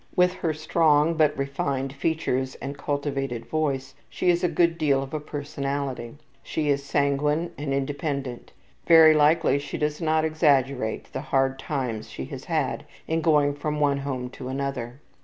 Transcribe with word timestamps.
With 0.15 0.33
her 0.33 0.51
strong, 0.51 1.13
but 1.13 1.37
refined 1.37 1.93
features 1.93 2.55
and 2.55 2.75
cultivated 2.75 3.45
voice 3.45 3.93
she 4.09 4.31
is 4.31 4.43
a 4.43 4.47
good 4.49 4.79
deal 4.79 5.03
of 5.03 5.13
a 5.13 5.19
personality. 5.19 6.17
She 6.41 6.69
is 6.69 6.83
sanguine 6.83 7.51
and 7.55 7.71
independent. 7.71 8.51
Very 8.87 9.13
likely 9.13 9.59
she 9.59 9.77
does 9.77 10.01
not 10.01 10.25
exaggerate 10.25 11.13
the 11.13 11.21
hard 11.21 11.59
times 11.59 12.09
she 12.09 12.25
has 12.33 12.45
had 12.45 12.83
in 13.07 13.21
going 13.21 13.53
from 13.53 13.79
one 13.79 13.97
home 13.99 14.31
to 14.31 14.47
another. 14.47 15.01